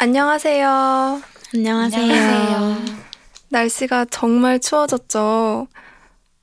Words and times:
안녕하세요. 0.00 1.20
안녕하세요. 1.54 2.76
날씨가 3.48 4.04
정말 4.04 4.60
추워졌죠. 4.60 5.66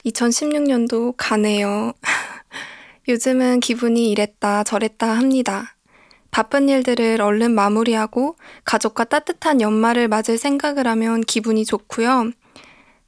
2016년도 0.05 1.13
가네요. 1.15 1.93
요즘은 3.07 3.61
기분이 3.61 4.11
이랬다 4.11 4.65
저랬다 4.65 5.07
합니다. 5.07 5.77
바쁜 6.31 6.67
일들을 6.67 7.21
얼른 7.21 7.55
마무리하고 7.55 8.35
가족과 8.65 9.05
따뜻한 9.05 9.61
연말을 9.61 10.09
맞을 10.09 10.37
생각을 10.37 10.85
하면 10.85 11.21
기분이 11.21 11.63
좋고요. 11.63 12.31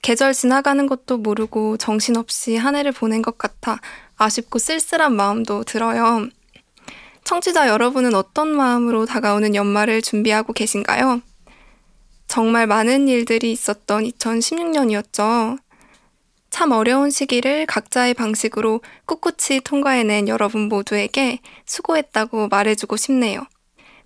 계절 0.02 0.34
지나가는 0.34 0.88
것도 0.88 1.18
모르고 1.18 1.76
정신없이 1.76 2.56
한 2.56 2.78
해를 2.78 2.94
보낸 2.94 3.22
것 3.22 3.38
같아 3.38 3.82
아쉽고 4.16 4.60
쓸쓸한 4.60 5.14
마음도 5.14 5.66
들어요. 5.66 6.30
청취자 7.28 7.68
여러분은 7.68 8.16
어떤 8.16 8.56
마음으로 8.56 9.06
다가오는 9.06 9.54
연말을 9.54 10.02
준비하고 10.02 10.54
계신가요? 10.54 11.22
정말 12.26 12.68
많은 12.68 13.10
일들이 13.10 13.52
있었던 13.52 14.06
2016년이었죠. 14.06 15.58
참 16.50 16.72
어려운 16.72 17.10
시기를 17.10 17.66
각자의 17.66 18.14
방식으로 18.14 18.80
꿋꿋이 19.08 19.60
통과해낸 19.66 20.30
여러분 20.30 20.70
모두에게 20.70 21.42
수고했다고 21.66 22.48
말해주고 22.48 22.96
싶네요. 22.96 23.46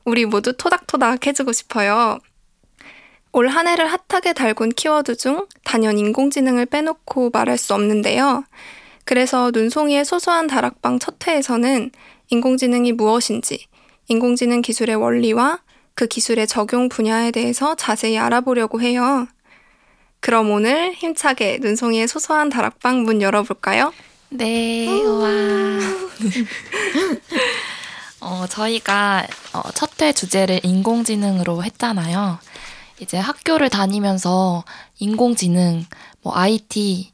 우리 0.03 0.26
모두 0.26 0.58
토닥토닥 0.58 1.28
해주고 1.28 1.52
싶어요. 1.52 2.17
올 3.34 3.50
한 3.50 3.67
해를 3.67 3.86
핫하게 3.86 4.34
달군 4.34 4.70
키워드 4.70 5.16
중 5.17 5.45
단연 5.64 6.00
인공지능을 6.00 6.66
빼놓고 6.66 7.30
말할 7.31 7.59
수 7.59 7.76
없는데요. 7.76 8.45
그래서 9.06 9.52
눈송이의 9.53 10.06
소소한 10.06 10.48
다락방 10.48 10.98
첫 10.98 11.16
회에서는 11.28 11.92
인공지능이 12.31 12.94
무엇인지, 12.94 13.67
인공지능 14.08 14.62
기술의 14.62 14.95
원리와 14.95 15.59
그 15.94 16.08
기술의 16.08 16.48
적용 16.48 16.88
분야에 16.88 17.31
대해서 17.31 17.76
자세히 17.76 18.17
알아보려고 18.17 18.81
해요. 18.81 19.27
그럼 20.22 20.52
오늘 20.52 20.94
힘차게 20.94 21.58
눈송이의 21.61 22.08
소소한 22.08 22.50
다락방 22.50 23.03
문 23.03 23.22
열어볼까요? 23.22 23.91
네, 24.30 24.88
와. 25.03 25.28
어, 28.22 28.45
저희가 28.47 29.28
어, 29.52 29.61
첫회 29.72 30.13
주제를 30.13 30.61
인공지능으로 30.63 31.66
했잖아요. 31.66 32.39
이제 33.02 33.17
학교를 33.17 33.69
다니면서 33.69 34.63
인공지능, 35.00 35.86
뭐 36.22 36.38
IT, 36.38 37.11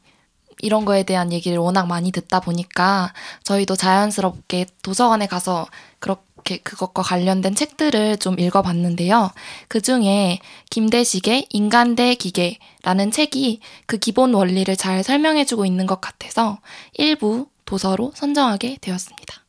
이런 0.62 0.86
거에 0.86 1.04
대한 1.04 1.32
얘기를 1.32 1.58
워낙 1.58 1.88
많이 1.88 2.12
듣다 2.12 2.40
보니까 2.40 3.14
저희도 3.44 3.76
자연스럽게 3.76 4.68
도서관에 4.82 5.28
가서 5.28 5.68
그렇게 6.00 6.58
그것과 6.58 7.04
관련된 7.04 7.56
책들을 7.56 8.18
좀 8.18 8.40
읽어봤는데요. 8.40 9.32
그 9.68 9.82
중에 9.82 10.40
김대식의 10.70 11.48
인간 11.50 11.96
대 11.96 12.16
기계라는 12.16 13.12
책이 13.12 13.60
그 13.86 13.98
기본 13.98 14.34
원리를 14.34 14.76
잘 14.76 15.04
설명해주고 15.04 15.66
있는 15.66 15.86
것 15.86 16.02
같아서 16.02 16.60
일부 16.94 17.48
도서로 17.66 18.12
선정하게 18.16 18.78
되었습니다. 18.82 19.44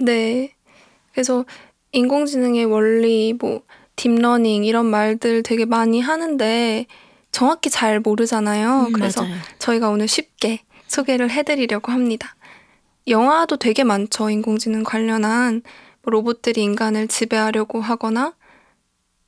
네. 0.00 0.54
그래서 1.12 1.44
인공지능의 1.92 2.64
원리, 2.66 3.34
뭐, 3.34 3.62
deep 3.96 4.19
learning 4.19 4.64
이런 4.64 4.86
말들 4.86 5.42
되게 5.42 5.66
많이 5.66 6.00
하는데 6.00 6.86
정확히 7.32 7.70
잘 7.70 8.00
모르잖아요. 8.00 8.86
음, 8.88 8.92
그래서 8.92 9.22
맞아요. 9.22 9.36
저희가 9.58 9.88
오늘 9.90 10.08
쉽게 10.08 10.60
소개를 10.88 11.30
해드리려고 11.30 11.92
합니다. 11.92 12.34
영화도 13.06 13.56
되게 13.56 13.84
많죠. 13.84 14.30
인공지능 14.30 14.82
관련한 14.82 15.62
뭐 16.02 16.10
로봇들이 16.12 16.62
인간을 16.62 17.08
지배하려고 17.08 17.80
하거나 17.80 18.34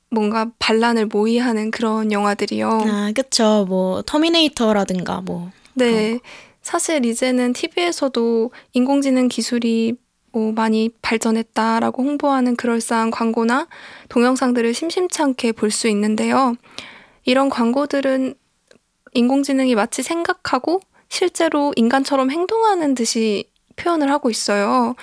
뭔가 0.09 0.51
반란을 0.59 1.07
모의하는 1.07 1.71
그런 1.71 2.11
영화들이요. 2.11 2.69
아, 2.87 3.11
그쵸. 3.15 3.65
뭐, 3.67 4.03
터미네이터라든가, 4.03 5.21
뭐. 5.21 5.49
네. 5.73 6.19
사실 6.61 7.03
이제는 7.03 7.53
TV에서도 7.53 8.51
인공지능 8.73 9.27
기술이 9.27 9.95
뭐 10.31 10.51
많이 10.51 10.89
발전했다라고 11.01 12.03
홍보하는 12.03 12.55
그럴싸한 12.55 13.11
광고나 13.11 13.67
동영상들을 14.09 14.73
심심치 14.73 15.21
않게 15.21 15.51
볼 15.53 15.71
수 15.71 15.87
있는데요. 15.89 16.55
이런 17.25 17.49
광고들은 17.49 18.35
인공지능이 19.13 19.75
마치 19.75 20.03
생각하고 20.03 20.81
실제로 21.09 21.73
인간처럼 21.75 22.31
행동하는 22.31 22.95
듯이 22.95 23.49
표현을 23.75 24.11
하고 24.11 24.29
있어요. 24.29 24.95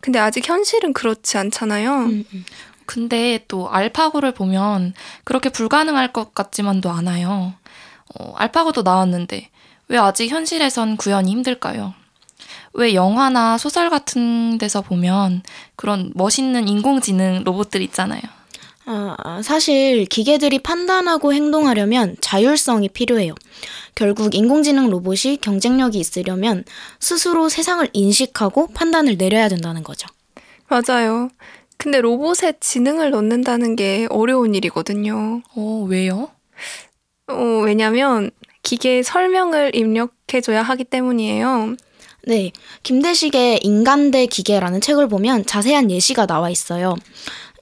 근데 0.00 0.18
아직 0.18 0.48
현실은 0.48 0.92
그렇지 0.92 1.38
않잖아요. 1.38 1.94
음, 2.04 2.24
음. 2.32 2.44
근데 2.86 3.44
또 3.48 3.68
알파고를 3.70 4.32
보면 4.32 4.94
그렇게 5.24 5.50
불가능할 5.50 6.12
것 6.12 6.34
같지만도 6.34 6.90
않아요. 6.90 7.52
어, 8.18 8.34
알파고도 8.36 8.82
나왔는데 8.82 9.50
왜 9.88 9.98
아직 9.98 10.28
현실에선 10.28 10.96
구현이 10.96 11.30
힘들까요? 11.30 11.94
왜 12.74 12.94
영화나 12.94 13.58
소설 13.58 13.90
같은 13.90 14.56
데서 14.56 14.80
보면 14.80 15.42
그런 15.76 16.12
멋있는 16.14 16.68
인공지능 16.68 17.42
로봇들 17.44 17.82
있잖아요. 17.82 18.22
아, 18.90 19.42
사실 19.42 20.06
기계들이 20.06 20.60
판단하고 20.60 21.34
행동하려면 21.34 22.16
자율성이 22.22 22.88
필요해요. 22.88 23.34
결국 23.94 24.34
인공지능 24.34 24.88
로봇이 24.88 25.38
경쟁력이 25.42 25.98
있으려면 25.98 26.64
스스로 26.98 27.50
세상을 27.50 27.86
인식하고 27.92 28.68
판단을 28.68 29.18
내려야 29.18 29.50
된다는 29.50 29.82
거죠. 29.82 30.08
맞아요. 30.68 31.28
근데 31.76 32.00
로봇에 32.00 32.54
지능을 32.60 33.10
넣는다는 33.10 33.76
게 33.76 34.06
어려운 34.08 34.54
일이거든요. 34.54 35.42
어, 35.54 35.86
왜요? 35.86 36.30
어, 37.26 37.60
왜냐면 37.64 38.30
기계에 38.62 39.02
설명을 39.02 39.74
입력해줘야 39.74 40.62
하기 40.62 40.84
때문이에요. 40.84 41.76
네, 42.26 42.52
김대식의 42.82 43.60
인간 43.62 44.10
대 44.10 44.26
기계라는 44.26 44.80
책을 44.80 45.08
보면 45.08 45.46
자세한 45.46 45.90
예시가 45.90 46.26
나와 46.26 46.50
있어요. 46.50 46.96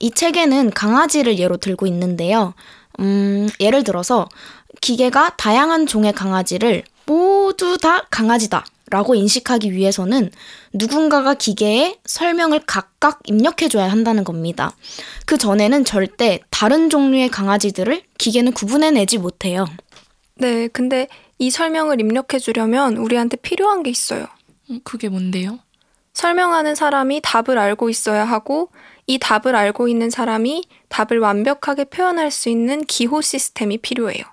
이 0.01 0.11
책에는 0.11 0.71
강아지를 0.71 1.39
예로 1.39 1.57
들고 1.57 1.87
있는데요. 1.87 2.55
음, 3.01 3.49
예를 3.61 3.85
들어서 3.85 4.29
기계가 4.81 5.37
다양한 5.37 5.87
종의 5.87 6.13
강아지를 6.13 6.83
모두 7.07 7.79
다 7.79 8.07
강아지다 8.11 8.65
라고 8.89 9.15
인식하기 9.17 9.73
위해서는 9.73 10.31
누군가가 10.73 11.35
기계에 11.35 11.99
설명을 12.05 12.61
각각 12.67 13.21
입력해줘야 13.25 13.91
한다는 13.91 14.23
겁니다. 14.23 14.77
그 15.25 15.39
전에는 15.39 15.85
절대 15.85 16.41
다른 16.51 16.89
종류의 16.89 17.29
강아지들을 17.31 18.03
기계는 18.19 18.53
구분해내지 18.53 19.19
못해요. 19.19 19.67
네, 20.37 20.69
근데 20.69 21.09
이 21.39 21.51
설명을 21.51 22.01
입력해주려면 22.01 22.97
우리한테 22.97 23.37
필요한 23.37 23.83
게 23.83 23.91
있어요. 23.91 24.27
음, 24.71 24.81
그게 24.85 25.09
뭔데요? 25.09 25.59
설명하는 26.13 26.75
사람이 26.75 27.21
답을 27.23 27.59
알고 27.59 27.91
있어야 27.91 28.25
하고 28.25 28.71
이 29.07 29.19
답을 29.19 29.55
알고 29.55 29.89
있는 29.89 30.11
사람이 30.11 30.65
답을 30.89 31.21
완벽하게 31.21 31.85
표현할 31.85 32.31
수 32.31 32.49
있는 32.49 32.85
기호 32.85 33.21
시스템이 33.21 33.79
필요해요. 33.79 34.25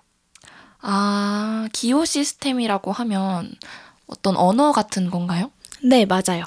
아, 0.81 1.67
기호 1.72 2.06
시스템이라고 2.06 2.91
하면 2.91 3.51
어떤 4.07 4.35
언어 4.35 4.72
같은 4.72 5.09
건가요? 5.09 5.51
네, 5.83 6.06
맞아요. 6.06 6.45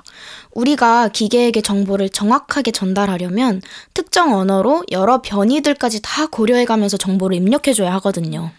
우리가 0.53 1.09
기계에게 1.09 1.60
정보를 1.60 2.09
정확하게 2.09 2.70
전달하려면 2.70 3.60
특정 3.92 4.34
언어로 4.34 4.84
여러 4.91 5.20
변이들까지 5.20 6.00
다 6.03 6.26
고려해가면서 6.26 6.97
정보를 6.97 7.36
입력해줘야 7.36 7.92
하거든요. 7.94 8.50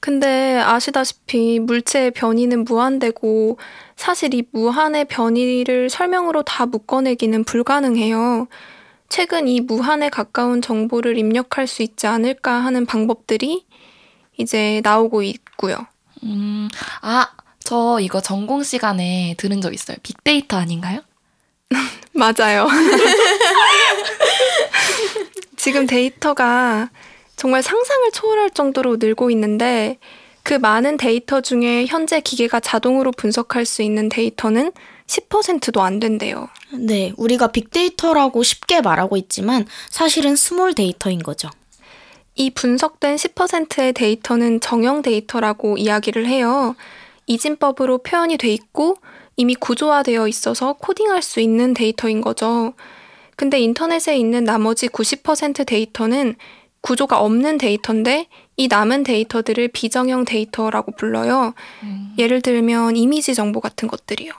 근데 0.00 0.58
아시다시피 0.58 1.58
물체의 1.60 2.10
변이는 2.10 2.64
무한대고 2.64 3.58
사실 3.96 4.34
이 4.34 4.44
무한의 4.52 5.06
변이를 5.06 5.88
설명으로 5.88 6.42
다 6.42 6.66
묶어내기는 6.66 7.44
불가능해요. 7.44 8.46
최근 9.14 9.46
이 9.46 9.60
무한에 9.60 10.08
가까운 10.08 10.60
정보를 10.60 11.16
입력할 11.16 11.68
수 11.68 11.84
있지 11.84 12.08
않을까 12.08 12.50
하는 12.50 12.84
방법들이 12.84 13.64
이제 14.36 14.80
나오고 14.82 15.22
있고요. 15.22 15.86
음, 16.24 16.68
아, 17.00 17.30
저 17.60 18.00
이거 18.00 18.20
전공 18.20 18.64
시간에 18.64 19.36
들은 19.38 19.60
적 19.60 19.72
있어요. 19.72 19.98
big 20.02 20.25
data 20.25 20.56
아닌가요? 20.56 21.00
맞아요. 22.12 22.66
지금 25.56 25.86
데이터가 25.86 26.90
정말 27.36 27.62
상상을 27.62 28.10
초월할 28.10 28.50
정도로 28.50 28.96
늘고 28.96 29.30
있는데 29.30 29.98
그 30.44 30.52
많은 30.52 30.98
데이터 30.98 31.40
중에 31.40 31.86
현재 31.86 32.20
기계가 32.20 32.60
자동으로 32.60 33.12
분석할 33.12 33.64
수 33.64 33.82
있는 33.82 34.10
데이터는 34.10 34.72
10%도 35.06 35.80
안 35.80 35.98
된대요. 35.98 36.48
네, 36.72 37.12
우리가 37.16 37.48
big 37.48 37.74
data라고 37.74 38.42
쉽게 38.42 38.82
말하고 38.82 39.16
있지만 39.16 39.66
사실은 39.88 40.36
small 40.36 40.74
data인 40.74 41.22
거죠. 41.22 41.48
이 42.34 42.50
분석된 42.50 43.16
10%의 43.16 43.94
데이터는 43.94 44.60
정형 44.60 45.00
데이터라고 45.00 45.78
이야기를 45.78 46.26
해요. 46.26 46.76
이진법으로 47.26 47.98
표현이 47.98 48.36
돼 48.36 48.52
있고 48.52 48.98
이미 49.36 49.54
구조화되어 49.54 50.28
있어서 50.28 50.74
코딩할 50.74 51.22
수 51.22 51.40
있는 51.40 51.72
데이터인 51.72 52.20
거죠. 52.20 52.74
근데 53.36 53.58
인터넷에 53.60 54.16
있는 54.16 54.44
나머지 54.44 54.88
90% 54.88 55.66
데이터는 55.66 56.36
구조가 56.84 57.18
없는 57.18 57.56
데이터인데 57.56 58.28
이 58.58 58.68
남은 58.68 59.04
데이터들을 59.04 59.68
비정형 59.68 60.26
데이터라고 60.26 60.92
불러요. 60.92 61.54
음. 61.82 62.14
예를 62.18 62.42
들면 62.42 62.96
이미지 62.96 63.34
정보 63.34 63.60
같은 63.60 63.88
것들이요. 63.88 64.32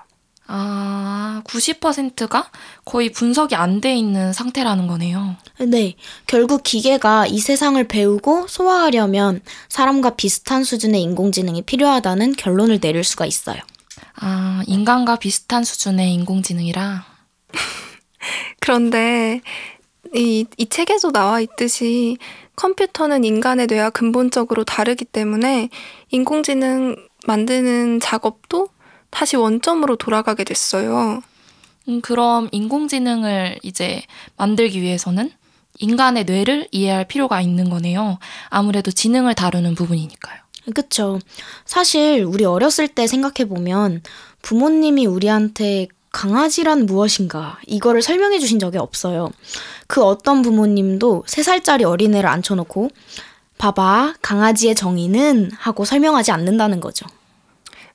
아, 0.48 1.42
90%가 1.46 2.52
거의 2.86 3.12
분석이 3.12 3.56
안 3.56 3.82
돼 3.82 3.96
있는 3.96 4.32
상태라는 4.32 4.86
거네요. 4.86 5.36
네, 5.68 5.96
결국 6.28 6.62
기계가 6.62 7.26
이 7.26 7.40
세상을 7.40 7.84
배우고 7.88 8.46
소화하려면 8.48 9.42
사람과 9.68 10.12
비슷한 10.12 10.64
수준의 10.64 11.02
인공지능이 11.02 11.64
필요하다는 11.64 12.34
결론을 12.34 12.80
내릴 12.80 13.04
수가 13.04 13.26
있어요. 13.26 13.60
아, 14.18 14.62
인간과 14.68 15.16
비슷한 15.16 15.64
수준의 15.64 16.14
인공지능이라. 16.14 17.06
그런데 18.60 19.42
이, 20.16 20.46
이 20.58 20.66
책에도 20.68 21.12
나와 21.12 21.42
있듯이 21.42 22.18
컴퓨터는 22.56 23.24
인간의 23.24 23.68
뇌와 23.68 23.90
근본적으로 23.90 24.64
다르기 24.64 25.06
때문에 25.06 25.70
인공지능 26.10 26.96
만드는 27.28 28.00
작업도 28.00 28.70
다시 29.10 29.36
원점으로 29.36 29.98
돌아가게 29.98 30.44
됐어요. 30.44 31.22
음, 31.88 32.02
그럼 32.02 32.50
인공지능을 32.52 33.60
이제 33.64 34.02
만들기 34.38 34.82
위해서는 34.82 35.32
인간의 35.80 36.24
뇌를 36.26 36.68
이해할 36.72 37.06
필요가 37.06 37.42
있는 37.42 37.70
거네요. 37.70 38.18
아무래도 38.50 38.92
지능을 38.92 39.34
다루는 39.34 39.76
부분이니까요. 39.76 40.40
그쵸. 40.74 41.20
사실 41.66 42.24
우리 42.24 42.44
어렸을 42.46 42.88
때 42.88 43.06
생각해보면 43.06 44.02
부모님이 44.42 45.06
우리한테 45.06 45.88
강아지란 46.16 46.86
무엇인가 46.86 47.60
이거를 47.68 48.02
설명해 48.02 48.40
주신 48.40 48.58
적이 48.58 48.78
없어요. 48.78 49.32
그 49.86 50.02
어떤 50.02 50.42
부모님도 50.44 51.26
3살짜리 51.28 51.84
어린애를 51.84 52.30
앉혀놓고 52.30 52.90
봐봐 53.58 54.14
강아지의 54.22 54.76
정의는 54.76 55.52
하고 55.52 55.84
설명하지 55.84 56.32
않는다는 56.32 56.80
거죠. 56.80 57.06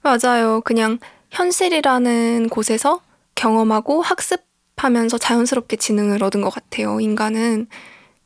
맞아요. 0.02 0.60
그냥 0.60 0.98
현실이라는 1.30 2.50
곳에서 2.50 3.00
경험하고 3.36 4.02
학습하면서 4.02 5.16
자연스럽게 5.16 5.78
지능을 5.78 6.22
얻은 6.22 6.42
것 6.42 6.50
같아요. 6.50 7.00
인간은. 7.00 7.68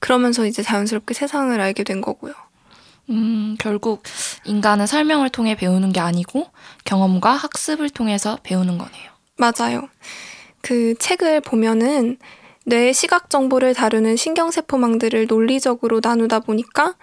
그러면서 0.01 0.45
이제 0.45 0.65
자연스럽게 0.65 1.15
세상을 1.15 1.61
알게 1.61 1.85
된 1.85 2.01
거고요. 2.01 2.35
음, 3.11 3.57
결국 3.61 4.03
인간은 4.45 4.89
설명을 4.89 5.29
통해 5.29 5.55
배우는 5.55 5.93
게 5.93 6.01
아니고 6.01 6.49
경험과 6.85 7.31
학습을 7.31 7.91
통해서 7.91 8.41
배우는 8.43 8.77
거네요. 8.77 9.14
맞아요. 9.37 9.89
그 10.61 10.95
책을 10.99 11.41
보면은 11.41 12.19
뇌의 12.67 12.95
시각 12.95 13.29
정보를 13.29 13.75
다루는 13.75 14.17
신경세포망들을 14.17 15.27
논리적으로 15.27 16.01
나누다 16.03 16.41
보니까 16.41 16.95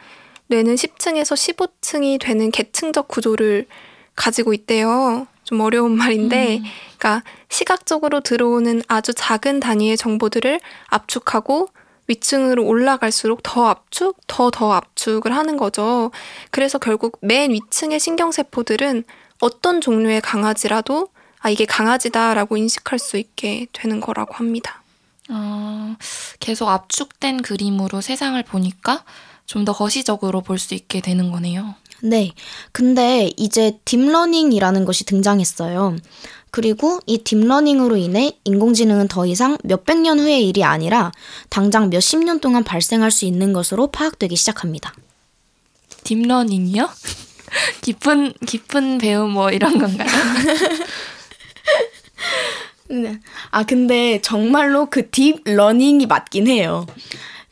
뇌는 0.48 0.76
10층에서 0.76 1.56
15층이 1.82 2.20
되는 2.20 2.50
계층적 2.52 3.08
구조를 3.08 3.68
가지고 4.16 4.54
있대요. 4.54 5.28
좀 5.44 5.62
어려운 5.62 5.96
말인데, 5.98 6.58
음. 6.58 6.64
그러니까 6.98 7.24
시각적으로 7.50 8.22
들어오는 8.22 8.82
아주 8.88 9.14
작은 9.14 9.60
단위의 9.60 9.98
정보들을 9.98 10.60
압축하고 10.88 11.70
위층으로 12.08 12.66
올라갈수록 12.66 13.42
더 13.44 13.68
압축, 13.68 14.18
더 14.28 14.50
더 14.50 14.74
압축을 14.74 15.34
하는 15.36 15.58
거죠. 15.58 16.12
그래서 16.52 16.78
결국 16.78 17.18
맨 17.22 17.52
위층의 17.52 18.00
신경세포들은 18.00 19.04
어떤 19.40 19.82
종류의 19.82 20.22
강아지라도 20.22 21.08
아, 21.42 21.50
이게 21.50 21.66
강아지다라고 21.66 22.58
인식할 22.58 23.00
수 23.00 23.18
있게 23.18 23.68
되는 23.74 24.00
거라고 24.00 24.36
합니다. 24.36 24.82
어, 25.30 25.96
계속 26.40 26.70
압축된 26.70 27.42
그림으로 27.42 28.02
세상을 28.02 28.42
보니까 28.44 29.04
좀 29.46 29.66
더 29.66 29.74
거시적으로 29.74 30.42
볼 30.42 30.60
수 30.60 30.74
있게 30.76 31.02
되는 31.02 31.32
거네요. 31.32 31.76
네. 32.02 32.32
근데 32.72 33.32
이제 33.38 33.78
deep 33.86 34.07
learning이라는 34.07 34.86
것이 34.86 35.04
등장했어요. 35.06 35.98
그리고 36.52 37.00
이 37.06 37.18
deep 37.20 37.39
learning으로 37.39 37.96
인해 37.98 38.32
인공지능은 38.44 39.08
더 39.08 39.26
이상 39.26 39.58
몇백 39.64 40.00
년 40.00 40.20
후의 40.20 40.48
일이 40.48 40.64
아니라 40.64 41.12
당장 41.50 41.90
몇십 41.90 42.24
년 42.24 42.40
동안 42.40 42.64
발생할 42.64 43.12
수 43.12 43.26
있는 43.26 43.52
것으로 43.54 43.88
파악되기 43.88 44.36
시작합니다. 44.36 44.94
deep 46.04 46.25
learning이요? 46.25 46.90
깊은 47.82 48.34
깊은 48.48 48.98
배움 49.00 49.32
뭐 49.32 49.52
이런 49.52 49.78
건가요? 49.78 50.08
네. 52.90 53.20
아, 53.52 53.64
근데 53.64 54.20
정말로 54.22 54.88
그 54.90 55.10
deep 55.10 55.40
learning이 55.40 56.08
맞긴 56.08 56.48
해요. 56.48 56.86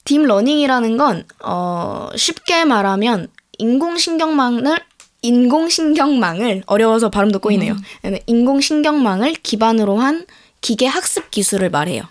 deep 0.04 0.23
learning이라는 0.23 0.98
건, 0.98 1.26
어, 1.44 2.10
쉽게 2.16 2.66
말하면 2.66 3.28
인공신경망을, 3.58 4.80
인공신경망을, 5.22 6.64
어려워서 6.66 7.10
발음도 7.10 7.40
꼬이네요. 7.40 7.76
네, 8.04 8.22
인공신경망을 8.26 9.34
기반으로 9.34 9.98
한 9.98 10.26
기계 10.62 10.88
학습 10.88 11.32
기술을 11.32 11.70
말해요. 11.70 12.04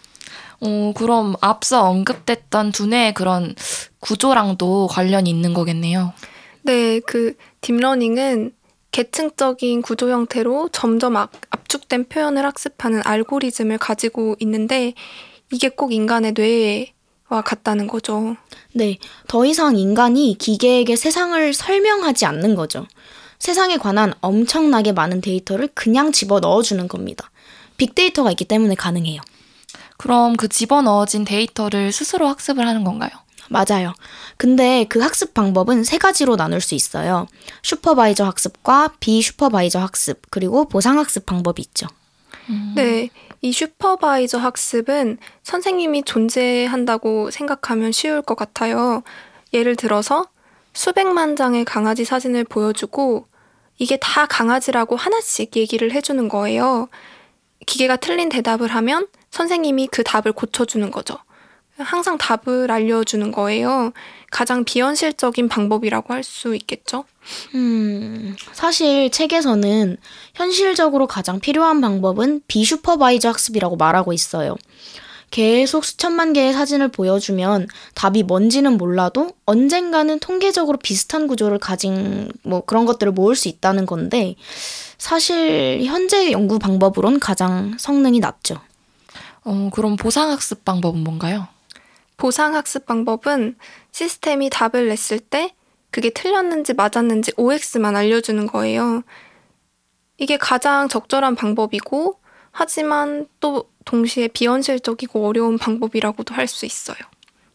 어, 0.60 0.92
그럼 0.96 1.34
앞서 1.40 1.88
언급됐던 1.88 2.72
두뇌의 2.72 3.14
그런 3.14 3.54
구조랑도 4.00 4.88
관련이 4.88 5.28
있는 5.28 5.54
거겠네요. 5.54 6.12
네, 6.62 7.00
그 7.00 7.34
deep 7.60 7.85
learning은 7.85 8.52
계층적인 8.98 9.82
구조 9.82 10.10
형태로 10.10 10.70
점점 10.72 11.16
압, 11.16 11.30
압축된 11.50 12.08
표현을 12.08 12.44
학습하는 12.44 13.00
알고리즘을 13.04 13.78
가지고 13.78 14.34
있는데 14.40 14.94
이게 15.52 15.68
꼭 15.68 15.92
인간의 15.92 16.32
뇌와 16.32 17.42
같다는 17.42 17.86
거죠. 17.86 18.36
네, 18.74 18.98
더 19.28 19.44
이상 19.44 19.76
인간이 19.76 20.34
기계에게 20.36 20.96
세상을 20.96 21.54
설명하지 21.54 22.26
않는 22.26 22.56
거죠. 22.56 22.88
세상에 23.38 23.76
관한 23.76 24.14
엄청나게 24.20 24.90
많은 24.90 25.20
데이터를 25.20 25.68
그냥 25.74 26.10
집어 26.10 26.40
넣어주는 26.40 26.88
겁니다. 26.88 27.30
빅데이터가 27.76 28.32
있기 28.32 28.46
때문에 28.46 28.74
가능해요. 28.74 29.20
그럼 29.96 30.36
그 30.36 30.48
집어 30.48 30.82
넣어진 30.82 31.24
데이터를 31.24 31.92
스스로 31.92 32.26
학습을 32.26 32.66
하는 32.66 32.82
건가요? 32.82 33.10
맞아요. 33.48 33.94
근데 34.36 34.86
그 34.88 35.00
학습 35.00 35.34
방법은 35.34 35.84
세 35.84 35.98
가지로 35.98 36.36
나눌 36.36 36.60
수 36.60 36.74
있어요. 36.74 37.26
슈퍼바이저 37.62 38.24
학습과 38.24 38.94
비슈퍼바이저 39.00 39.78
학습, 39.78 40.20
그리고 40.30 40.68
보상학습 40.68 41.26
방법이 41.26 41.62
있죠. 41.62 41.86
네, 42.76 43.10
이 43.42 43.52
슈퍼바이저 43.52 44.38
학습은 44.38 45.18
선생님이 45.42 46.04
존재한다고 46.04 47.30
생각하면 47.30 47.92
쉬울 47.92 48.22
것 48.22 48.36
같아요. 48.36 49.02
예를 49.52 49.76
들어서 49.76 50.26
수백만 50.72 51.36
장의 51.36 51.64
강아지 51.64 52.04
사진을 52.04 52.44
보여주고 52.44 53.26
이게 53.78 53.98
다 54.00 54.26
강아지라고 54.26 54.96
하나씩 54.96 55.56
얘기를 55.56 55.92
해주는 55.92 56.28
거예요. 56.28 56.88
기계가 57.66 57.96
틀린 57.96 58.28
대답을 58.28 58.68
하면 58.68 59.06
선생님이 59.30 59.88
그 59.88 60.02
답을 60.02 60.32
고쳐주는 60.32 60.90
거죠. 60.90 61.18
항상 61.78 62.18
답을 62.18 62.70
알려주는 62.70 63.30
거예요. 63.32 63.92
가장 64.30 64.64
비현실적인 64.64 65.48
방법이라고 65.48 66.12
할 66.12 66.22
수 66.24 66.54
있겠죠? 66.54 67.04
음, 67.54 68.36
사실 68.52 69.10
책에서는 69.10 69.96
현실적으로 70.34 71.06
가장 71.06 71.40
필요한 71.40 71.80
방법은 71.80 72.42
비슈퍼바이저 72.48 73.28
학습이라고 73.28 73.76
말하고 73.76 74.12
있어요. 74.12 74.56
계속 75.30 75.84
수천만 75.84 76.32
개의 76.32 76.54
사진을 76.54 76.88
보여주면 76.88 77.68
답이 77.94 78.22
뭔지는 78.22 78.78
몰라도 78.78 79.30
언젠가는 79.44 80.18
통계적으로 80.20 80.78
비슷한 80.78 81.26
구조를 81.26 81.58
가진 81.58 82.30
뭐 82.42 82.62
그런 82.64 82.86
것들을 82.86 83.12
모을 83.12 83.36
수 83.36 83.48
있다는 83.48 83.84
건데 83.86 84.36
사실 84.96 85.82
현재 85.84 86.32
연구 86.32 86.58
방법으론 86.58 87.20
가장 87.20 87.76
성능이 87.78 88.20
낮죠. 88.20 88.58
어, 89.44 89.70
그럼 89.72 89.96
보상학습 89.96 90.64
방법은 90.64 91.04
뭔가요? 91.04 91.46
보상 92.18 92.54
학습 92.54 92.84
방법은 92.84 93.56
시스템이 93.92 94.50
답을 94.50 94.88
냈을 94.88 95.18
때 95.20 95.54
그게 95.90 96.10
틀렸는지 96.10 96.74
맞았는지 96.74 97.32
OX만 97.38 97.96
알려주는 97.96 98.46
거예요. 98.48 99.02
이게 100.18 100.36
가장 100.36 100.88
적절한 100.88 101.36
방법이고, 101.36 102.20
하지만 102.50 103.26
또 103.40 103.70
동시에 103.84 104.28
비현실적이고 104.28 105.26
어려운 105.26 105.56
방법이라고도 105.56 106.34
할 106.34 106.46
수 106.48 106.66
있어요. 106.66 106.98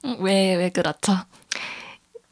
음, 0.05 0.17
왜, 0.21 0.55
왜 0.55 0.69
그렇죠? 0.69 1.13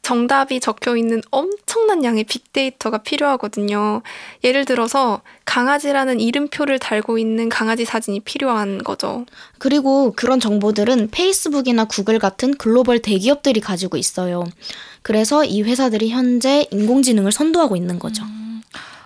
정답이 0.02 0.58
적혀 0.58 0.96
있는 0.96 1.22
엄청난 1.30 2.02
양의 2.02 2.24
빅데이터가 2.24 2.98
필요하거든요. 2.98 4.02
예를 4.42 4.64
들어서 4.64 5.22
강아지라는 5.44 6.20
이름표를 6.20 6.80
달고 6.80 7.18
있는 7.18 7.48
강아지 7.48 7.84
사진이 7.84 8.20
필요한 8.20 8.82
거죠. 8.82 9.24
그리고 9.58 10.12
그런 10.16 10.40
정보들은 10.40 11.10
페이스북이나 11.12 11.84
구글 11.84 12.18
같은 12.18 12.54
글로벌 12.56 12.98
대기업들이 12.98 13.60
가지고 13.60 13.96
있어요. 13.96 14.44
그래서 15.02 15.44
이 15.44 15.62
회사들이 15.62 16.10
현재 16.10 16.66
인공지능을 16.72 17.30
선도하고 17.30 17.76
있는 17.76 18.00
거죠. 18.00 18.24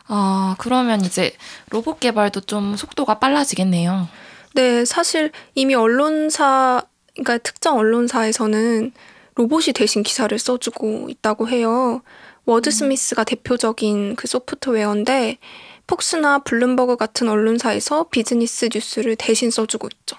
아, 0.08 0.56
그러면 0.58 1.02
이제 1.04 1.32
로봇 1.68 2.00
개발도 2.00 2.42
좀 2.42 2.74
속도가 2.74 3.18
빨라지겠네요. 3.18 4.08
네, 4.54 4.86
사실 4.86 5.30
이미 5.54 5.74
언론사 5.74 6.82
그러니까 7.14 7.38
특정 7.38 7.76
언론사에서는 7.76 8.92
로봇이 9.37 9.73
대신 9.75 10.02
기사를 10.02 10.37
써주고 10.38 11.09
있다고 11.11 11.49
해요. 11.49 12.02
워드스미스가 12.47 13.25
대표적인 13.25 14.16
그 14.16 14.26
소프트웨어인데 14.26 15.38
폭스나 15.87 16.40
블룸버그 16.40 16.97
같은 16.97 17.28
언론사에서 17.28 18.09
비즈니스 18.11 18.69
뉴스를 18.73 19.16
대신 19.16 19.50
써주고 19.50 19.88
있죠. 19.93 20.16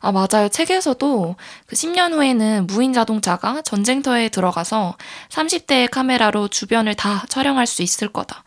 아, 0.00 0.12
맞아요. 0.12 0.48
책에서도 0.48 1.36
그 1.66 1.76
10년 1.76 2.12
후에는 2.12 2.66
무인 2.66 2.92
자동차가 2.92 3.62
전쟁터에 3.62 4.28
들어가서 4.28 4.96
30대의 5.28 5.90
카메라로 5.90 6.48
주변을 6.48 6.94
다 6.94 7.24
촬영할 7.28 7.66
수 7.66 7.82
있을 7.82 8.08
거다. 8.08 8.44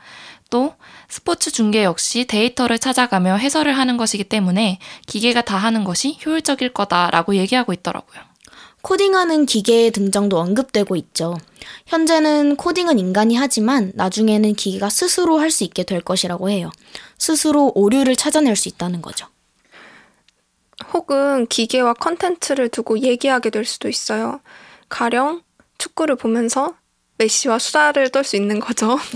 또 0.49 0.75
스포츠 1.07 1.51
중계 1.51 1.83
역시 1.83 2.25
데이터를 2.25 2.79
찾아가며 2.79 3.35
해설을 3.35 3.77
하는 3.77 3.95
것이기 3.97 4.25
때문에 4.25 4.79
기계가 5.07 5.41
다 5.41 5.57
하는 5.57 5.83
것이 5.83 6.17
효율적일 6.25 6.73
거다라고 6.73 7.35
얘기하고 7.35 7.71
있더라고요. 7.71 8.30
코딩하는 8.81 9.45
기계의 9.45 9.91
등장도 9.91 10.39
언급되고 10.39 10.95
있죠. 10.95 11.37
현재는 11.87 12.55
코딩은 12.55 12.97
인간이 12.99 13.35
하지만 13.35 13.91
나중에는 13.95 14.53
기계가 14.55 14.89
스스로 14.89 15.39
할 15.39 15.51
수 15.51 15.63
있게 15.63 15.83
될 15.83 16.01
것이라고 16.01 16.49
해요. 16.49 16.71
스스로 17.17 17.71
오류를 17.75 18.15
찾아낼 18.15 18.55
수 18.55 18.69
있다는 18.69 19.01
거죠. 19.01 19.27
혹은 20.93 21.45
기계와 21.47 21.93
컨텐츠를 21.93 22.69
두고 22.69 22.99
얘기하게 22.99 23.49
될 23.51 23.65
수도 23.65 23.87
있어요. 23.87 24.39
가령 24.89 25.41
축구를 25.77 26.15
보면서 26.15 26.73
메시와 27.17 27.59
수다를 27.59 28.09
떨 28.09 28.23
수 28.23 28.35
있는 28.35 28.59
거죠. 28.59 28.97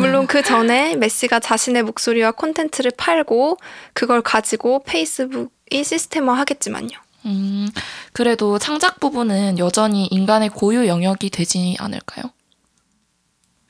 물론 0.00 0.26
그 0.26 0.42
전에 0.42 0.94
메시가 0.96 1.40
자신의 1.40 1.84
목소리와 1.84 2.32
콘텐츠를 2.32 2.90
팔고 2.96 3.56
그걸 3.94 4.20
가지고 4.20 4.82
페이스북이 4.84 5.84
시스템화 5.84 6.34
하겠지만요. 6.34 7.03
음, 7.26 7.68
그래도 8.12 8.58
창작 8.58 9.00
부분은 9.00 9.58
여전히 9.58 10.06
인간의 10.06 10.50
고유 10.50 10.86
영역이 10.86 11.30
되지 11.30 11.76
않을까요? 11.78 12.24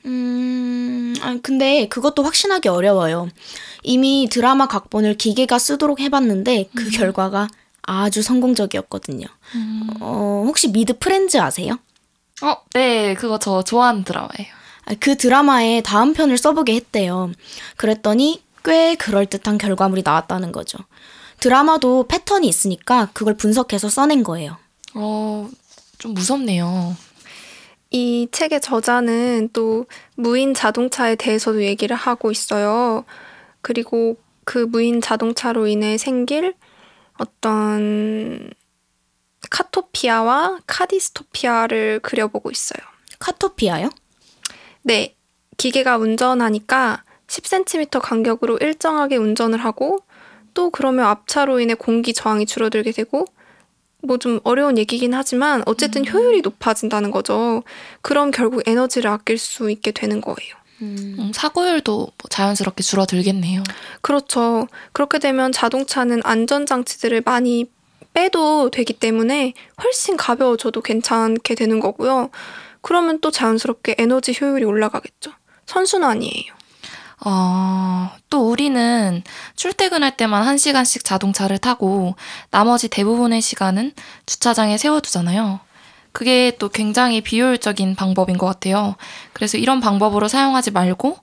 음, 0.05 1.15
아, 1.21 1.37
근데 1.41 1.87
그것도 1.87 2.23
확신하기 2.23 2.69
어려워요. 2.69 3.29
이미 3.83 4.27
드라마 4.31 4.67
각본을 4.67 5.17
기계가 5.17 5.57
쓰도록 5.57 5.99
해봤는데 5.99 6.69
그 6.75 6.89
결과가 6.91 7.47
아주 7.81 8.21
성공적이었거든요. 8.21 9.27
어, 10.01 10.43
혹시 10.45 10.71
미드 10.71 10.97
프렌즈 10.97 11.37
아세요? 11.37 11.79
어, 12.41 12.57
네, 12.73 13.13
그거 13.15 13.39
저 13.39 13.63
좋아하는 13.63 14.03
드라마예요. 14.03 14.53
아, 14.85 14.93
그 14.99 15.17
드라마에 15.17 15.81
다음 15.81 16.13
편을 16.13 16.37
써보게 16.37 16.75
했대요. 16.75 17.31
그랬더니 17.77 18.43
꽤 18.63 18.95
그럴듯한 18.95 19.57
결과물이 19.57 20.01
나왔다는 20.03 20.51
거죠. 20.51 20.79
드라마도 21.39 22.07
패턴이 22.07 22.47
있으니까 22.47 23.09
그걸 23.13 23.35
분석해서 23.35 23.89
써낸 23.89 24.23
거예요. 24.23 24.57
어, 24.93 25.49
좀 25.97 26.13
무섭네요. 26.13 26.95
이 27.91 28.27
책의 28.31 28.61
저자는 28.61 29.49
또 29.53 29.85
무인 30.15 30.53
자동차에 30.53 31.15
대해서도 31.15 31.63
얘기를 31.63 31.95
하고 31.95 32.31
있어요. 32.31 33.05
그리고 33.61 34.17
그 34.43 34.59
무인 34.59 35.01
자동차로 35.01 35.67
인해 35.67 35.97
생길 35.97 36.53
어떤 37.17 38.51
카토피아와 39.49 40.59
카디스토피아를 40.67 41.99
그려보고 41.99 42.51
있어요. 42.51 42.79
카토피아요? 43.19 43.89
네, 44.81 45.15
기계가 45.57 45.97
운전하니까 45.97 47.03
10cm 47.27 47.99
간격으로 48.01 48.57
일정하게 48.57 49.17
운전을 49.17 49.63
하고 49.63 49.99
또 50.55 50.71
그러면 50.71 51.05
앞차로 51.05 51.59
인해 51.59 51.75
공기 51.75 52.13
저항이 52.13 52.47
줄어들게 52.47 52.91
되고 52.91 53.27
뭐 54.01 54.17
좀 54.17 54.39
어려운 54.43 54.77
얘기긴 54.77 55.13
하지만 55.13 55.61
어쨌든 55.65 56.07
효율이 56.07 56.41
높아진다는 56.41 57.11
거죠. 57.11 57.63
그럼 58.01 58.31
결국 58.31 58.67
에너지를 58.67 59.09
아낄 59.09 59.37
수 59.37 59.69
있게 59.69 59.91
되는 59.91 60.21
거예요. 60.21 60.55
음, 60.81 61.31
사고율도 61.33 61.95
뭐 61.95 62.29
자연스럽게 62.29 62.83
줄어들겠네요. 62.83 63.63
그렇죠. 64.01 64.67
그렇게 64.93 65.19
되면 65.19 65.51
자동차는 65.51 66.21
안전장치들을 66.23 67.21
많이 67.25 67.69
빼도 68.13 68.71
되기 68.71 68.93
때문에 68.93 69.53
훨씬 69.83 70.17
가벼워져도 70.17 70.81
괜찮게 70.81 71.55
되는 71.55 71.79
거고요. 71.79 72.29
그러면 72.81 73.19
또 73.19 73.31
자연스럽게 73.31 73.95
에너지 73.97 74.37
효율이 74.39 74.63
올라가겠죠. 74.65 75.31
선순환이에요. 75.65 76.54
어, 77.25 78.11
또 78.29 78.49
우리는 78.49 79.23
출퇴근할 79.55 80.15
때만 80.15 80.45
한 80.45 80.57
시간씩 80.57 81.03
자동차를 81.03 81.57
타고 81.57 82.15
나머지 82.51 82.87
대부분의 82.87 83.41
시간은 83.41 83.93
주차장에 84.27 84.77
세워두잖아요. 84.77 85.59
그게 86.11 86.55
또 86.59 86.69
굉장히 86.69 87.21
비효율적인 87.21 87.95
방법인 87.95 88.37
것 88.37 88.45
같아요. 88.45 88.95
그래서 89.33 89.57
이런 89.57 89.81
방법으로 89.81 90.27
사용하지 90.27 90.71
말고 90.71 91.17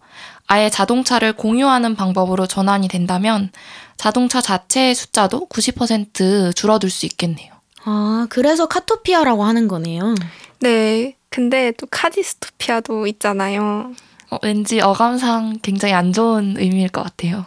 아예 0.48 0.68
자동차를 0.68 1.34
공유하는 1.34 1.94
방법으로 1.94 2.46
전환이 2.46 2.88
된다면 2.88 3.50
자동차 3.96 4.40
자체의 4.40 4.94
숫자도 4.94 5.46
90% 5.48 6.54
줄어들 6.54 6.90
수 6.90 7.06
있겠네요. 7.06 7.52
아, 7.84 8.26
그래서 8.28 8.66
카토피아라고 8.66 9.44
하는 9.44 9.68
거네요. 9.68 10.14
네. 10.60 11.16
근데 11.30 11.72
또 11.78 11.86
카디스토피아도 11.90 13.06
있잖아요. 13.06 13.94
어, 14.32 14.38
왠지 14.42 14.80
어감상 14.80 15.58
굉장히 15.60 15.92
안 15.92 16.14
좋은 16.14 16.56
의미일 16.56 16.88
것 16.88 17.02
같아요. 17.02 17.44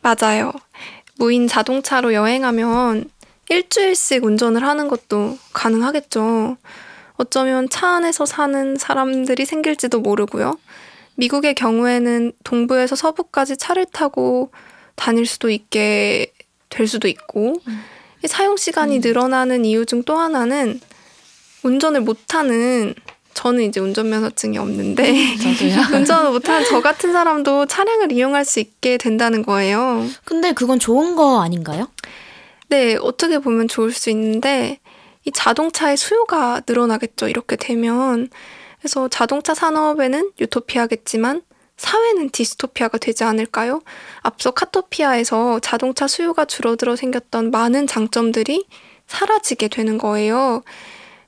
맞아요. 0.00 0.52
무인 1.16 1.48
자동차로 1.48 2.14
여행하면 2.14 3.10
일주일씩 3.48 4.24
운전을 4.24 4.62
하는 4.62 4.86
것도 4.86 5.36
가능하겠죠. 5.52 6.56
어쩌면 7.14 7.68
차 7.68 7.96
안에서 7.96 8.26
사는 8.26 8.76
사람들이 8.76 9.44
생길지도 9.44 10.00
모르고요. 10.00 10.56
미국의 11.16 11.54
경우에는 11.56 12.32
동부에서 12.44 12.94
서부까지 12.94 13.56
차를 13.56 13.86
타고 13.86 14.52
다닐 14.94 15.26
수도 15.26 15.50
있게 15.50 16.32
될 16.68 16.86
수도 16.86 17.08
있고, 17.08 17.56
사용 18.26 18.56
시간이 18.56 19.00
늘어나는 19.00 19.64
이유 19.64 19.84
중 19.84 20.04
또 20.04 20.16
하나는 20.16 20.80
운전을 21.64 22.02
못하는 22.02 22.94
저는 23.34 23.62
이제 23.62 23.80
운전면허증이 23.80 24.58
없는데. 24.58 25.12
운전을 25.94 26.30
못하는 26.30 26.64
저 26.66 26.80
같은 26.80 27.12
사람도 27.12 27.66
차량을 27.66 28.12
이용할 28.12 28.44
수 28.44 28.60
있게 28.60 28.98
된다는 28.98 29.42
거예요. 29.42 30.06
근데 30.24 30.52
그건 30.52 30.78
좋은 30.78 31.16
거 31.16 31.40
아닌가요? 31.40 31.88
네, 32.68 32.96
어떻게 33.00 33.38
보면 33.38 33.68
좋을 33.68 33.92
수 33.92 34.10
있는데 34.10 34.78
이 35.24 35.30
자동차의 35.32 35.96
수요가 35.96 36.60
늘어나겠죠. 36.66 37.28
이렇게 37.28 37.56
되면 37.56 38.28
그래서 38.78 39.08
자동차 39.08 39.54
산업에는 39.54 40.32
유토피아겠지만 40.40 41.42
사회는 41.76 42.30
디스토피아가 42.30 42.98
되지 42.98 43.24
않을까요? 43.24 43.80
앞서 44.20 44.50
카토피아에서 44.50 45.60
자동차 45.60 46.06
수요가 46.06 46.44
줄어들어 46.44 46.94
생겼던 46.94 47.50
많은 47.50 47.86
장점들이 47.86 48.66
사라지게 49.06 49.68
되는 49.68 49.96
거예요. 49.98 50.62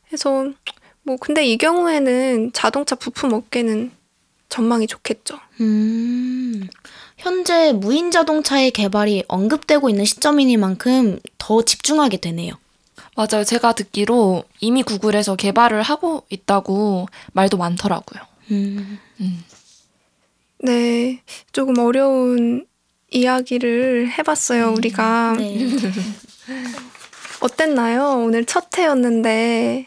그래서 0.06 0.50
뭐 1.04 1.16
근데 1.16 1.44
이 1.44 1.56
경우에는 1.56 2.52
자동차 2.52 2.94
부품 2.94 3.32
업계는 3.32 3.90
전망이 4.48 4.86
좋겠죠. 4.86 5.38
음, 5.60 6.68
현재 7.16 7.72
무인 7.72 8.10
자동차의 8.10 8.70
개발이 8.70 9.24
언급되고 9.28 9.88
있는 9.88 10.04
시점이니만큼 10.04 11.20
더 11.38 11.62
집중하게 11.62 12.18
되네요. 12.18 12.54
맞아요. 13.16 13.44
제가 13.44 13.72
듣기로 13.74 14.44
이미 14.60 14.82
구글에서 14.82 15.36
개발을 15.36 15.82
하고 15.82 16.24
있다고 16.30 17.08
말도 17.32 17.56
많더라고요. 17.56 18.22
음, 18.50 18.98
음. 19.20 19.44
네, 20.58 21.22
조금 21.52 21.78
어려운 21.78 22.66
이야기를 23.10 24.10
해봤어요, 24.18 24.72
우리가. 24.72 25.34
네. 25.36 25.58
어땠나요? 27.40 28.22
오늘 28.24 28.44
첫 28.44 28.66
회였는데. 28.76 29.86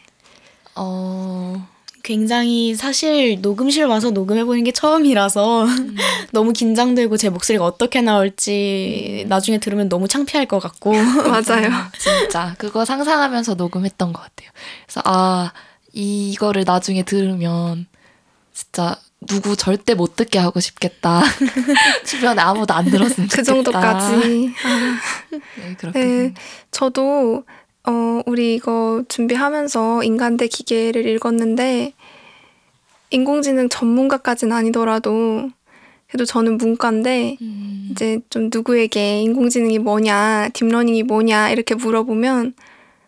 어, 0.75 1.67
굉장히 2.03 2.75
사실 2.75 3.41
녹음실 3.41 3.85
와서 3.85 4.11
녹음해보는 4.11 4.63
게 4.63 4.71
처음이라서 4.71 5.65
너무 6.31 6.53
긴장되고 6.53 7.17
제 7.17 7.29
목소리가 7.29 7.65
어떻게 7.65 8.01
나올지 8.01 9.25
나중에 9.27 9.57
들으면 9.57 9.89
너무 9.89 10.07
창피할 10.07 10.45
것 10.45 10.59
같고. 10.59 10.91
맞아요. 11.27 11.69
진짜 11.97 12.55
그거 12.57 12.85
상상하면서 12.85 13.55
녹음했던 13.55 14.13
것 14.13 14.21
같아요. 14.21 14.49
그래서 14.85 15.01
아 15.05 15.51
이거를 15.93 16.63
나중에 16.65 17.03
들으면 17.03 17.87
진짜 18.53 18.99
누구 19.27 19.55
절대 19.55 19.95
못 19.95 20.15
듣게 20.15 20.37
하고 20.37 20.59
싶겠다. 20.59 21.23
주변에 22.05 22.41
아무도 22.41 22.73
안 22.75 22.85
들었으면 22.85 23.27
그 23.29 23.41
좋겠다. 23.43 23.71
정도까지. 23.71 24.53
아, 24.63 24.99
네, 25.31 25.75
그렇게. 25.79 25.99
네, 25.99 26.33
저도 26.69 27.43
어, 27.87 28.21
우리 28.25 28.55
이거 28.55 29.03
준비하면서 29.07 30.03
인간 30.03 30.37
대 30.37 30.47
기계를 30.47 31.05
읽었는데 31.05 31.93
인공지능 33.11 33.69
전문가까지는 33.69 34.55
아니더라도 34.55 35.49
그래도 36.07 36.25
저는 36.25 36.57
문과인데 36.57 37.37
음, 37.41 37.89
이제 37.91 38.19
좀 38.29 38.49
누구에게 38.51 39.21
인공지능이 39.21 39.79
뭐냐, 39.79 40.49
deep 40.53 40.69
learning이 40.69 41.03
뭐냐 41.03 41.49
이렇게 41.49 41.75
물어보면 41.75 42.53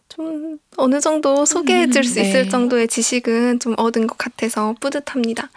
좀좀 0.09 0.59
어느 0.77 0.99
정도 0.99 1.45
소개해 1.45 1.89
줄수 1.89 2.15
네. 2.15 2.21
있을 2.21 2.49
정도의 2.49 2.87
지식은 2.87 3.59
좀 3.59 3.75
얻은 3.77 4.07
것 4.07 4.17
같아서 4.17 4.75
뿌듯합니다. 4.79 5.49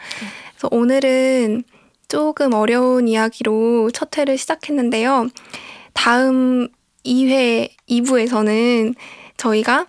그래서 0.53 0.69
오늘은 0.71 1.65
조금 2.09 2.55
어려운 2.55 3.09
이야기로 3.09 3.91
첫 3.93 4.17
회를 4.19 4.37
시작했는데요. 4.37 5.29
다음 5.93 6.69
2회, 7.05 7.71
2부에서는 7.89 8.95
저희가 9.37 9.87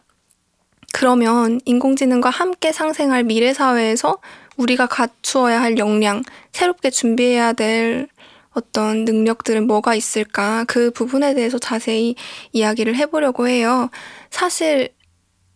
그러면 0.94 1.60
인공지능과 1.66 2.30
함께 2.30 2.72
상생할 2.72 3.24
미래 3.24 3.54
사회에서 3.54 4.20
우리가 4.58 4.88
갖추어야 4.88 5.62
할 5.62 5.78
역량, 5.78 6.24
새롭게 6.52 6.90
준비해야 6.90 7.54
될 7.54 8.08
어떤 8.54 9.06
능력들은 9.06 9.66
뭐가 9.66 9.96
있을까? 9.96 10.66
그 10.68 10.92
부분에 10.92 11.34
대해서 11.34 11.58
자세히 11.58 12.16
이야기를 12.52 12.96
해보려고 12.96 13.48
해요. 13.48 13.90
사실 14.30 14.90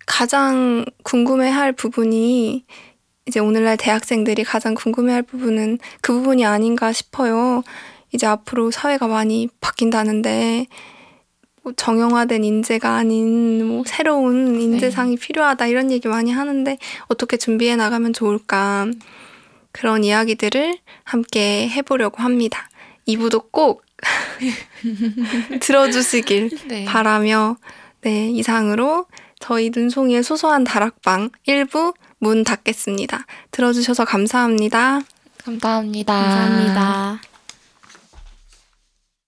가장 0.06 0.86
궁금해할 1.04 1.74
부분이 1.74 2.66
이제 3.28 3.40
오늘날 3.40 3.76
대학생들이 3.76 4.44
가장 4.44 4.76
궁금해할 4.76 5.24
부분은 5.24 5.80
그 6.02 6.14
부분이 6.14 6.46
아닌가 6.46 6.94
싶어요. 6.94 7.64
이제 8.14 8.28
앞으로 8.28 8.72
사회가 8.72 9.08
많이 9.08 9.50
바뀐다는데 9.60 10.58
뭐 10.60 10.66
정형화된 11.74 12.44
인재가 12.44 12.96
아닌 12.96 13.66
뭐 13.66 13.84
새로운 13.86 14.60
인재상이 14.60 15.18
필요하다 15.18 15.68
이런 15.68 15.92
얘기 15.92 16.08
많이 16.08 16.32
하는데 16.32 16.78
어떻게 17.08 17.38
준비해 17.38 17.76
나가면 17.76 18.14
좋을까 18.14 18.88
그런 19.72 20.04
이야기들을 20.04 20.78
함께 21.04 21.68
해보려고 21.70 22.22
합니다. 22.22 22.70
2부도 23.08 23.52
꼭 23.52 23.84
들어주시길 25.62 26.50
네. 26.68 26.86
바라며 26.86 27.58
네 28.02 28.30
이상으로 28.30 29.06
저희 29.40 29.72
눈송이의 29.74 30.24
소소한 30.24 30.64
다락방 30.64 31.32
1부 31.48 31.94
문 32.20 32.44
닫겠습니다. 32.44 33.26
들어주셔서 33.52 34.06
감사합니다. 34.06 35.02
감사합니다. 35.44 36.14
감사합니다. 36.14 37.35